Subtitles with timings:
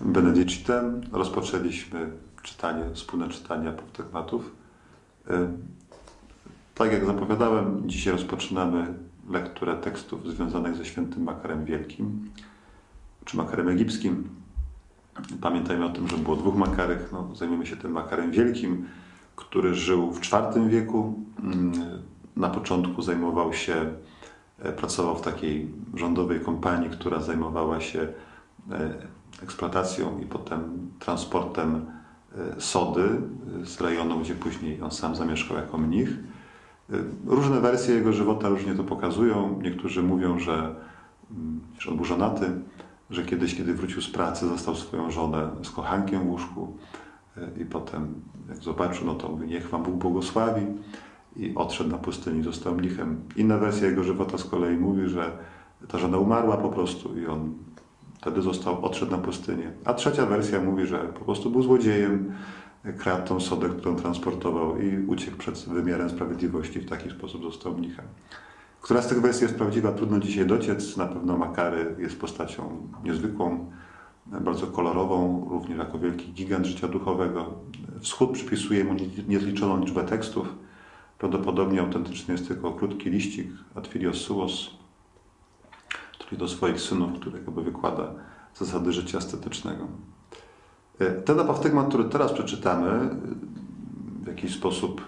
[0.00, 2.10] Benedicitem rozpoczęliśmy
[2.42, 4.50] czytanie, wspólne czytanie apoftegmatów.
[5.30, 5.52] E,
[6.74, 8.94] tak jak zapowiadałem, dzisiaj rozpoczynamy
[9.30, 12.30] lekturę tekstów związanych ze świętym Makarem Wielkim,
[13.24, 14.28] czy Makarem Egipskim.
[15.40, 17.08] Pamiętajmy o tym, że było dwóch Makarych.
[17.12, 18.88] No, zajmiemy się tym Makarem Wielkim,
[19.36, 21.14] który żył w IV wieku.
[21.42, 21.72] Mm,
[22.36, 23.92] na początku zajmował się,
[24.58, 28.08] e, pracował w takiej rządowej kompanii, która zajmowała się
[28.70, 28.94] e,
[29.42, 31.86] eksploatacją i potem transportem
[32.56, 33.08] e, sody
[33.64, 36.10] z rejonu, gdzie później on sam zamieszkał jako mnich.
[37.26, 39.60] Różne wersje jego żywota różnie to pokazują.
[39.62, 40.74] Niektórzy mówią, że,
[41.30, 42.50] mm, że on był żonaty,
[43.10, 46.76] że kiedyś, kiedy wrócił z pracy, został swoją żonę z kochankiem w łóżku
[47.60, 48.14] i potem,
[48.48, 50.66] jak zobaczył, no to mówi, niech Wam Bóg błogosławi
[51.36, 53.20] i odszedł na pustyni, został mnichem.
[53.36, 55.32] Inna wersja jego żywota z kolei mówi, że
[55.88, 57.54] ta żona umarła po prostu i on
[58.18, 59.72] wtedy został, odszedł na pustynię.
[59.84, 62.32] A trzecia wersja mówi, że po prostu był złodziejem,
[62.98, 66.80] kradł tą sodę, którą transportował i uciekł przed wymiarem sprawiedliwości.
[66.80, 68.04] W taki sposób został mnichem.
[68.80, 70.96] Która z tych wersji jest prawdziwa, trudno dzisiaj dociec.
[70.96, 73.70] Na pewno Makary jest postacią niezwykłą,
[74.26, 77.54] bardzo kolorową, również jako wielki gigant życia duchowego.
[78.00, 78.94] Wschód przypisuje mu
[79.28, 80.54] niezliczoną liczbę tekstów.
[81.18, 84.70] Prawdopodobnie autentyczny jest tylko krótki liścik Atfilios Suos,
[86.28, 88.10] który do swoich synów, który jakby wykłada
[88.54, 89.86] zasady życia estetycznego.
[91.24, 93.10] Ten apostygmat, który teraz przeczytamy,
[94.22, 95.02] w jakiś sposób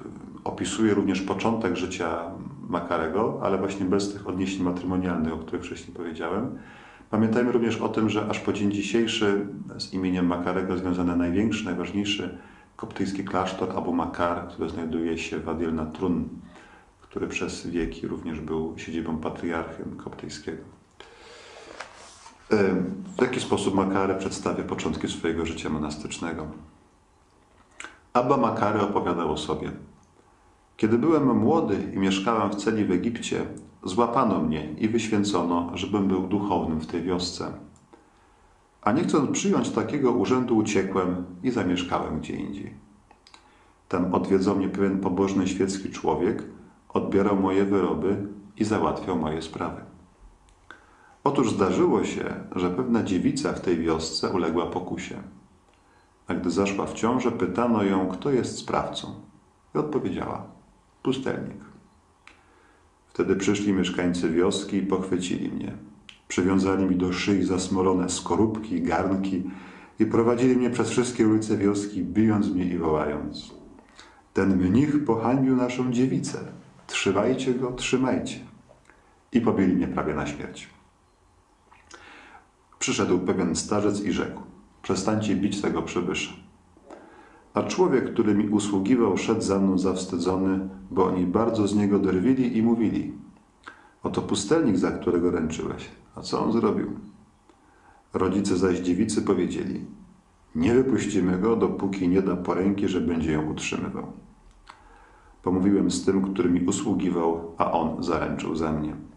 [0.44, 2.20] opisuje również początek życia
[2.68, 6.58] Makarego, ale właśnie bez tych odniesień matrymonialnych, o których wcześniej powiedziałem.
[7.10, 9.46] Pamiętajmy również o tym, że aż po dzień dzisiejszy
[9.78, 12.38] z imieniem Makarego związany największy, najważniejszy
[12.76, 16.28] koptyjski klasztor Abu Makar, który znajduje się w Adil Natrun,
[17.02, 20.79] który przez wieki również był siedzibą patriarchy koptyjskiego.
[22.50, 26.46] W jaki sposób Makary przedstawia początki swojego życia monastycznego?
[28.12, 29.72] Abba Makary opowiadał o sobie.
[30.76, 33.46] Kiedy byłem młody i mieszkałem w celi w Egipcie,
[33.84, 37.52] złapano mnie i wyświęcono, żebym był duchownym w tej wiosce.
[38.82, 42.74] A nie chcąc przyjąć takiego urzędu, uciekłem i zamieszkałem gdzie indziej.
[43.88, 46.44] Tam odwiedzał mnie pewien pobożny świecki człowiek,
[46.88, 49.89] odbierał moje wyroby i załatwiał moje sprawy.
[51.24, 55.14] Otóż zdarzyło się, że pewna dziewica w tej wiosce uległa pokusie.
[56.26, 59.14] A gdy zaszła w ciążę, pytano ją, kto jest sprawcą.
[59.74, 60.46] I odpowiedziała:
[61.02, 61.60] pustelnik.
[63.08, 65.72] Wtedy przyszli mieszkańcy wioski i pochwycili mnie.
[66.28, 69.42] Przywiązali mi do szyi zasmolone skorupki, garnki
[69.98, 73.54] i prowadzili mnie przez wszystkie ulice wioski, bijąc mnie i wołając.
[74.34, 76.38] Ten mnich pohańbił naszą dziewicę.
[76.86, 78.38] Trzymajcie go, trzymajcie.
[79.32, 80.68] I pobili mnie prawie na śmierć.
[82.80, 84.40] Przyszedł pewien starzec i rzekł:
[84.82, 86.32] Przestańcie bić tego przybysza.
[87.54, 92.56] A człowiek, który mi usługiwał, szedł za mną zawstydzony, bo oni bardzo z niego drwili
[92.56, 93.12] i mówili:
[94.02, 95.90] Oto pustelnik, za którego ręczyłeś.
[96.16, 96.86] A co on zrobił?
[98.14, 99.84] Rodzice zaś dziewicy powiedzieli:
[100.54, 104.06] Nie wypuścimy go, dopóki nie da poręki, że będzie ją utrzymywał.
[105.42, 109.09] Pomówiłem z tym, który mi usługiwał, a on zaręczył za mnie.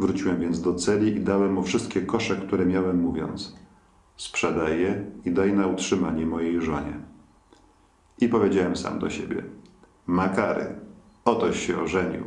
[0.00, 3.56] Wróciłem więc do celi i dałem mu wszystkie kosze, które miałem, mówiąc:
[4.16, 6.92] Sprzedaj je i daj na utrzymanie mojej żonie.
[8.20, 9.44] I powiedziałem sam do siebie:
[10.06, 10.66] Makary,
[11.24, 12.24] otoś się ożenił.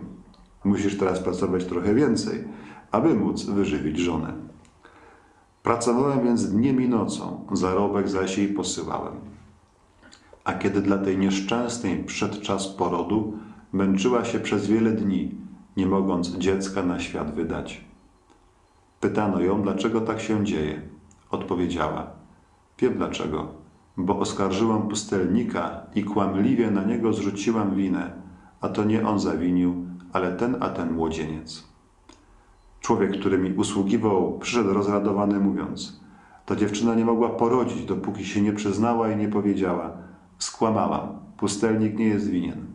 [0.63, 2.43] Musisz teraz pracować trochę więcej,
[2.91, 4.33] aby móc wyżywić żonę.
[5.63, 9.13] Pracowałem więc dniem i nocą, zarobek zaś jej posyłałem.
[10.43, 13.33] A kiedy dla tej nieszczęsnej przedczas porodu
[13.71, 15.42] męczyła się przez wiele dni,
[15.77, 17.81] nie mogąc dziecka na świat wydać.
[18.99, 20.81] Pytano ją, dlaczego tak się dzieje.
[21.31, 22.07] Odpowiedziała:
[22.79, 23.47] Wiem dlaczego,
[23.97, 28.11] bo oskarżyłam pustelnika i kłamliwie na niego zrzuciłam winę,
[28.61, 31.67] a to nie on zawinił, ale ten a ten młodzieniec.
[32.81, 35.99] Człowiek, który mi usługiwał, przyszedł rozradowany, mówiąc:
[36.45, 39.91] Ta dziewczyna nie mogła porodzić, dopóki się nie przyznała i nie powiedziała:
[40.37, 42.72] Skłamałam, pustelnik nie jest winien.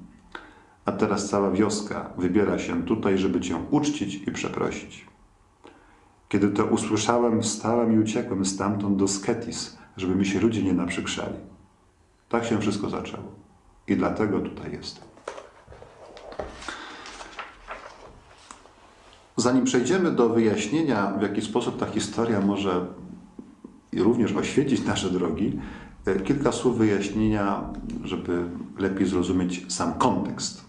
[0.89, 5.07] A teraz cała wioska wybiera się tutaj, żeby cię uczcić i przeprosić.
[6.29, 11.35] Kiedy to usłyszałem, wstałem i uciekłem stamtąd do Sketis, żeby mi się ludzie nie naprzykrzali.
[12.29, 13.23] Tak się wszystko zaczęło.
[13.89, 15.05] I dlatego tutaj jestem.
[19.37, 22.87] Zanim przejdziemy do wyjaśnienia, w jaki sposób ta historia może
[23.93, 25.59] również oświecić nasze drogi,
[26.07, 27.65] e, kilka słów wyjaśnienia,
[28.05, 28.45] żeby
[28.79, 30.68] lepiej zrozumieć sam kontekst.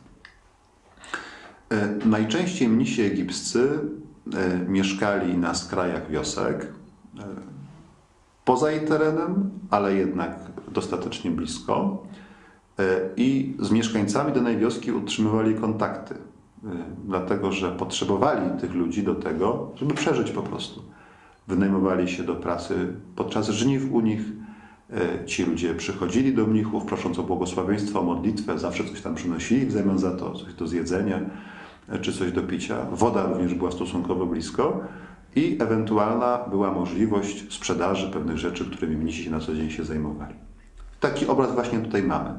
[1.71, 3.79] E, najczęściej mnisi egipscy
[4.33, 6.67] e, mieszkali na skrajach wiosek,
[8.45, 10.39] poza jej terenem, ale jednak
[10.71, 12.03] dostatecznie blisko.
[12.79, 16.17] E, I z mieszkańcami danej wioski utrzymywali kontakty, e,
[17.05, 20.81] dlatego że potrzebowali tych ludzi do tego, żeby przeżyć po prostu.
[21.47, 24.21] Wynajmowali się do pracy podczas żniw u nich.
[24.93, 29.65] E, ci ludzie przychodzili do mnichów, prosząc o błogosławieństwo, o modlitwę, zawsze coś tam przynosili
[29.65, 31.19] w zamian za to, coś do zjedzenia
[32.01, 32.85] czy coś do picia.
[32.91, 34.81] Woda również była stosunkowo blisko
[35.35, 40.35] i ewentualna była możliwość sprzedaży pewnych rzeczy, którymi mnisi się na co dzień się zajmowali.
[40.99, 42.29] Taki obraz właśnie tutaj mamy.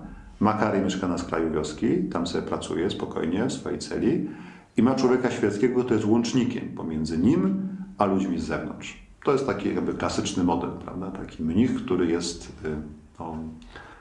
[0.40, 4.28] Makary mieszka na skraju wioski, tam sobie pracuje spokojnie w swojej celi
[4.76, 7.68] i ma człowieka świeckiego, który jest łącznikiem pomiędzy nim
[7.98, 8.98] a ludźmi z zewnątrz.
[9.24, 11.10] To jest taki jakby klasyczny model, prawda?
[11.10, 12.76] Taki mnich, który jest y,
[13.18, 13.36] no,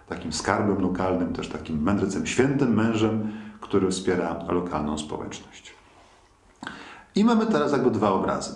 [0.07, 5.73] takim skarbem lokalnym, też takim mędrcem, świętym mężem, który wspiera lokalną społeczność.
[7.15, 8.53] I mamy teraz jakby dwa obrazy.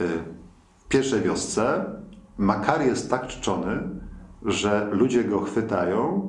[0.00, 0.08] Y,
[0.78, 1.84] w pierwszej wiosce
[2.38, 3.78] Makary jest tak czczony,
[4.44, 6.28] że ludzie go chwytają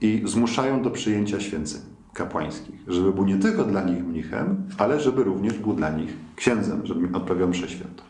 [0.00, 1.80] i zmuszają do przyjęcia święceń
[2.12, 6.86] kapłańskich, żeby był nie tylko dla nich mnichem, ale żeby również był dla nich księdzem,
[6.86, 8.02] żeby odprawiał mszę świętą.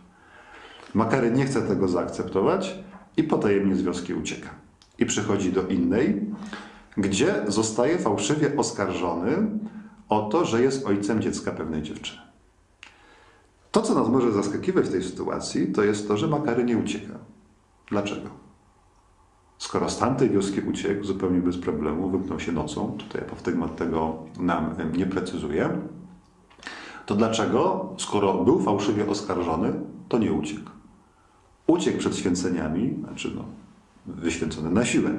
[0.95, 2.79] Makary nie chce tego zaakceptować
[3.17, 4.49] i potajemnie z wioski ucieka.
[4.99, 6.21] I przychodzi do innej,
[6.97, 9.49] gdzie zostaje fałszywie oskarżony
[10.09, 12.23] o to, że jest ojcem dziecka pewnej dziewczyny.
[13.71, 17.15] To, co nas może zaskakiwać w tej sytuacji, to jest to, że Makary nie ucieka.
[17.89, 18.43] Dlaczego?
[19.59, 24.75] Skoro z tamtej wioski uciekł zupełnie bez problemu, wymknął się nocą, tutaj apoftegmat tego nam
[24.97, 25.79] nie precyzuje,
[27.07, 29.73] to dlaczego, skoro był fałszywie oskarżony,
[30.09, 30.71] to nie uciekł?
[31.67, 33.45] Uciekł przed święceniami, znaczy no,
[34.07, 35.11] wyświęcony na siłę,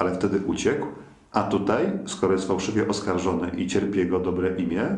[0.00, 0.86] ale wtedy uciekł,
[1.32, 4.96] a tutaj, skoro jest fałszywie oskarżony i cierpi jego dobre imię,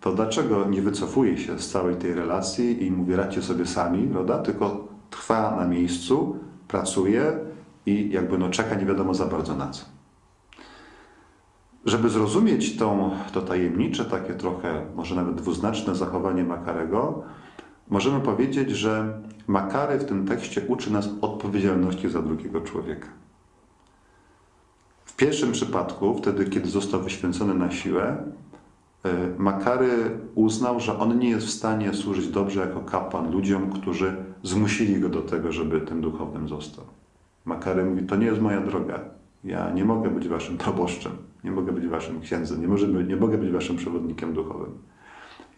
[0.00, 4.38] to dlaczego nie wycofuje się z całej tej relacji i mówi radźcie sobie sami, prawda?
[4.38, 6.36] tylko trwa na miejscu,
[6.68, 7.32] pracuje
[7.86, 9.84] i jakby no czeka nie wiadomo za bardzo na co.
[11.84, 17.22] Żeby zrozumieć tą, to tajemnicze, takie trochę może nawet dwuznaczne zachowanie Makarego,
[17.90, 23.08] możemy powiedzieć, że Makary w tym tekście uczy nas odpowiedzialności za drugiego człowieka.
[25.12, 28.16] W pierwszym przypadku, wtedy kiedy został wyświęcony na siłę,
[29.04, 34.16] e, Makary uznał, że on nie jest w stanie służyć dobrze jako kapłan ludziom, którzy
[34.42, 36.84] zmusili go do tego, żeby tym duchownym został.
[37.44, 39.00] Makary mówi: To nie jest moja droga.
[39.44, 41.12] Ja nie mogę być waszym proboszczem,
[41.44, 44.70] nie mogę być waszym księdzem, nie, może nie mogę być waszym przewodnikiem duchowym.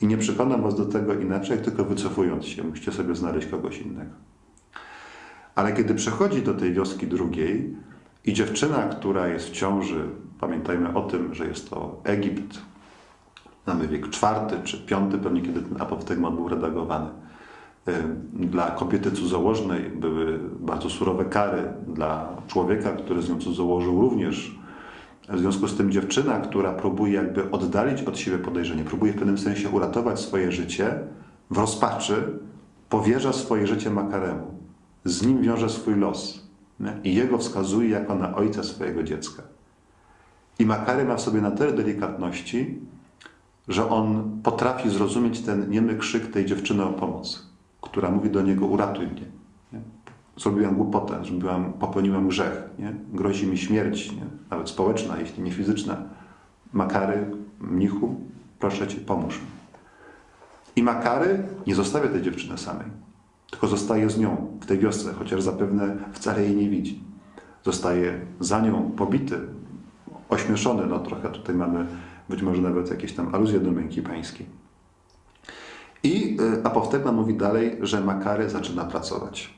[0.03, 2.65] I nie przekonam was do tego inaczej, tylko wycofując się.
[2.65, 4.11] Musicie sobie znaleźć kogoś innego.
[5.55, 7.77] Ale kiedy przechodzi do tej wioski drugiej
[8.25, 10.09] i dziewczyna, która jest w ciąży,
[10.41, 12.59] pamiętajmy o tym, że jest to Egipt,
[13.67, 17.11] mamy wiek czwarty czy piąty, pewnie kiedy ten apoftegmat był redagowany.
[18.33, 21.63] Dla kobiety cudzołożnej były bardzo surowe kary.
[21.89, 24.59] Dla człowieka, który z nią cudzołożył również
[25.29, 29.39] w związku z tym dziewczyna, która próbuje jakby oddalić od siebie podejrzenie, próbuje w pewnym
[29.39, 30.99] sensie uratować swoje życie,
[31.51, 32.39] w rozpaczy
[32.89, 34.55] powierza swoje życie Makaremu.
[35.05, 36.44] Z nim wiąże swój los?
[37.05, 39.43] I jego wskazuje jako na ojca swojego dziecka.
[40.59, 42.81] I Makary ma w sobie na tyle delikatności,
[43.69, 47.47] że on potrafi zrozumieć ten niemy krzyk tej dziewczyny o pomoc,
[47.81, 49.27] która mówi do niego: uratuj mnie
[50.37, 52.95] zrobiłam głupotę, zrobiłam, popełniłam grzech, nie?
[53.13, 54.23] grozi mi śmierć, nie?
[54.51, 55.97] nawet społeczna, jeśli nie fizyczna.
[56.73, 58.21] Makary, mnichu,
[58.59, 59.47] proszę cię, pomóż mi.
[60.77, 62.87] I Makary nie zostawia tej dziewczyny samej,
[63.51, 67.01] tylko zostaje z nią w tej wiosce, chociaż zapewne wcale jej nie widzi.
[67.65, 69.41] Zostaje za nią pobity,
[70.29, 71.87] ośmieszony, no trochę tutaj mamy
[72.29, 74.47] być może nawet jakieś tam aluzje do męki pańskiej.
[76.03, 79.55] I y, Apoftegma mówi dalej, że Makary zaczyna pracować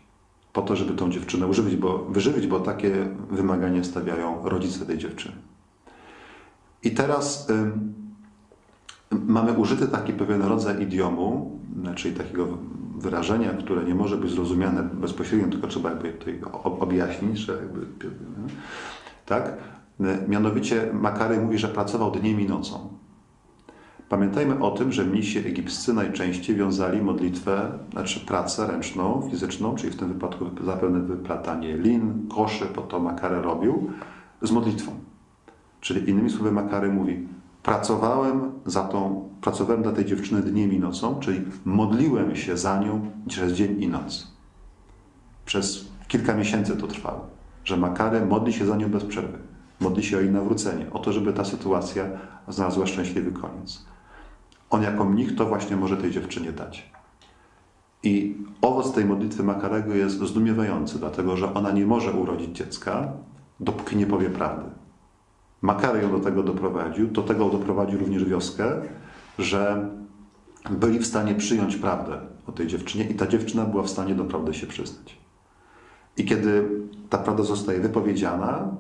[0.52, 5.36] po to, żeby tą dziewczynę używić, bo, wyżywić, bo takie wymagania stawiają rodzice tej dziewczyny.
[6.82, 7.72] I teraz y,
[9.10, 11.58] mamy użyty taki pewien rodzaj idiomu,
[11.94, 12.48] czyli takiego
[12.96, 17.86] wyrażenia, które nie może być zrozumiane bezpośrednio, tylko trzeba jakby tutaj objaśnić, że jakby,
[19.26, 19.52] tak?
[20.28, 22.88] Mianowicie Makary mówi, że pracował dniem i nocą.
[24.08, 29.96] Pamiętajmy o tym, że mnisi egipscy najczęściej wiązali modlitwę, znaczy pracę ręczną, fizyczną, czyli w
[29.96, 33.90] tym wypadku zapewne wyplatanie lin, koszy, po to Makary robił,
[34.42, 34.92] z modlitwą.
[35.80, 37.28] Czyli innymi słowy Makary mówi,
[37.66, 43.10] pracowałem za tą, pracowałem dla tej dziewczyny dniem i nocą, czyli modliłem się za nią
[43.28, 44.32] przez dzień i noc.
[45.44, 47.26] Przez kilka miesięcy to trwało,
[47.64, 49.38] że Makary modli się za nią bez przerwy.
[49.80, 52.04] Modli się o jej nawrócenie, o to, żeby ta sytuacja
[52.48, 53.84] znalazła szczęśliwy koniec.
[54.70, 56.92] On jako mnich to właśnie może tej dziewczynie dać.
[58.02, 63.12] I owoc tej modlitwy Makarego jest zdumiewający, dlatego że ona nie może urodzić dziecka,
[63.60, 64.85] dopóki nie powie prawdy.
[65.62, 68.72] Makary ją do tego doprowadził, do tego doprowadził również wioskę,
[69.38, 69.88] że
[70.70, 74.24] byli w stanie przyjąć prawdę o tej dziewczynie i ta dziewczyna była w stanie do
[74.24, 75.18] prawdy się przyznać.
[76.16, 76.68] I kiedy
[77.10, 78.70] ta prawda zostaje wypowiedziana,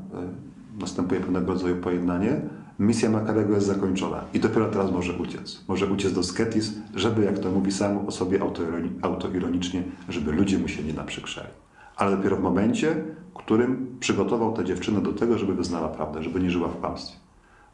[0.78, 2.40] y, następuje pewnego rodzaju pojednanie,
[2.78, 5.64] misja Makarego jest zakończona i dopiero teraz może uciec.
[5.68, 10.58] Może uciec do Sketis, żeby, jak to mówi sam o sobie autoironi- autoironicznie, żeby ludzie
[10.58, 11.48] mu się nie naprzykrzali.
[11.96, 16.40] Ale dopiero w momencie, w którym przygotował tę dziewczynę do tego, żeby wyznała prawdę, żeby
[16.40, 17.16] nie żyła w kłamstwie.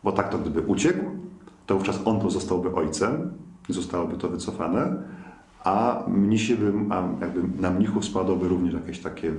[0.05, 1.05] Bo tak to gdyby uciekł,
[1.67, 3.33] to wówczas on pozostałby ojcem
[3.69, 5.03] zostałoby to wycofane,
[5.65, 9.33] a, mnisi by, a jakby na mnichów spadłoby również jakieś takie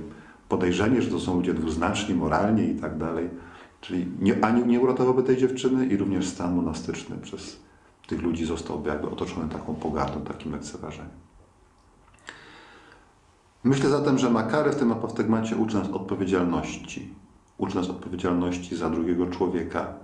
[0.48, 3.30] podejrzenie, że to są ludzie dwuznaczni moralnie i tak dalej.
[3.80, 7.60] Czyli nie, ani nie uratowałby tej dziewczyny i również stan monastyczny przez
[8.06, 11.23] tych ludzi zostałby jakby otoczony taką pogardą, takim lekceważeniem.
[13.64, 17.14] Myślę zatem, że Makary w tym apoftegmacie uczy nas odpowiedzialności.
[17.58, 19.94] Uczy nas odpowiedzialności za drugiego człowieka.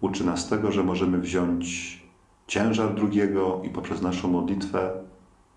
[0.00, 2.00] Uczy nas tego, że możemy wziąć
[2.46, 4.90] ciężar drugiego i poprzez naszą modlitwę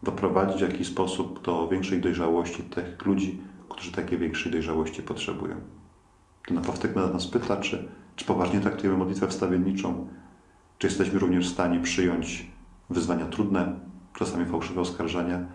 [0.04, 5.56] doprowadzić w jakiś sposób do większej dojrzałości tych ludzi, którzy takiej większej dojrzałości potrzebują.
[6.48, 10.08] Ten apoftegmat nas pyta, czy, czy poważnie traktujemy modlitwę wstawienniczą,
[10.78, 12.48] czy jesteśmy również w stanie przyjąć
[12.90, 13.80] wyzwania trudne,
[14.14, 15.46] czasami fałszywe oskarżenia,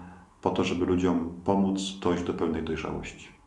[0.42, 3.38] po to, żeby ludziom pomóc dojść do pełnej dojrzałości.